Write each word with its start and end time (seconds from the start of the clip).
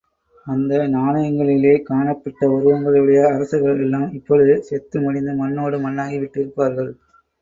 அந்த 0.45 0.77
நாணயங்களிலே 0.87 1.73
காணப்பட்ட 1.81 2.49
உருவங்களையுடைய 2.55 3.19
அரசர்களெல்லாம், 3.31 4.09
இப்பொழுது 4.13 4.55
செத்து 4.63 4.99
மடிந்து 5.01 5.35
மண்ணோடு 5.35 5.79
மண்ணாகி 5.85 6.17
விட்டிருப்பார்கள். 6.23 6.91